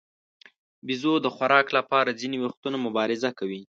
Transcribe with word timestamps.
بیزو 0.87 1.13
د 1.21 1.27
خوراک 1.35 1.67
لپاره 1.77 2.17
ځینې 2.21 2.37
وختونه 2.45 2.77
مبارزه 2.85 3.29
کوي. 3.39 3.61